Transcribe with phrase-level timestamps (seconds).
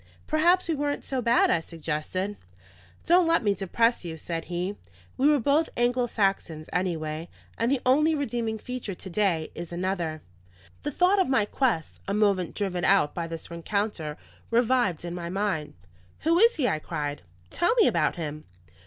[0.25, 2.35] "Perhaps we weren't so bad," I suggested.
[3.05, 4.75] "Don't let me depress you," said he.
[5.15, 10.23] "We were both Anglo Saxons, anyway, and the only redeeming feature to day is another."
[10.81, 14.17] The thought of my quest, a moment driven out by this rencounter,
[14.49, 15.75] revived in my mind.
[16.21, 17.21] "Who is he?" I cried.
[17.51, 18.45] "Tell me about him."